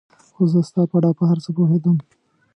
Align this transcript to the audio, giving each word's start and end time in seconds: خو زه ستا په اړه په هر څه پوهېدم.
خو 0.33 0.43
زه 0.51 0.59
ستا 0.69 0.81
په 0.91 0.95
اړه 0.99 1.09
په 1.17 1.23
هر 1.29 1.37
څه 1.43 1.49
پوهېدم. 1.57 1.97